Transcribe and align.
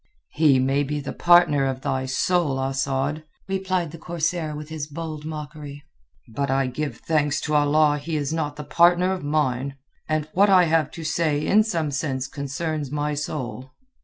"He 0.31 0.57
may 0.57 0.81
be 0.81 0.99
the 0.99 1.13
partner 1.13 1.67
of 1.67 1.81
thy 1.81 2.07
soul, 2.07 2.59
Asad," 2.59 3.23
replied 3.47 3.91
the 3.91 3.99
corsair 3.99 4.55
with 4.55 4.69
his 4.69 4.87
bold 4.87 5.25
mockery, 5.25 5.83
"but 6.27 6.49
I 6.49 6.65
give 6.65 6.97
thanks 6.97 7.39
to 7.41 7.53
Allah 7.53 7.99
he 7.99 8.15
is 8.15 8.33
not 8.33 8.55
the 8.55 8.63
partner 8.63 9.13
of 9.13 9.23
mine. 9.23 9.77
And 10.09 10.27
what 10.33 10.49
I 10.49 10.63
have 10.63 10.89
to 10.93 11.03
say 11.03 11.45
in 11.45 11.63
some 11.63 11.91
sense 11.91 12.27
concerns 12.27 12.89
my 12.89 13.13
soul." 13.13 13.73